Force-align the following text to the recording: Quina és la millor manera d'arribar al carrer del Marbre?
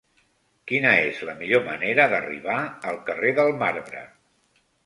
Quina 0.71 0.93
és 1.09 1.19
la 1.29 1.35
millor 1.41 1.61
manera 1.69 2.09
d'arribar 2.15 2.57
al 2.93 2.99
carrer 3.11 3.35
del 3.41 3.55
Marbre? 3.63 4.03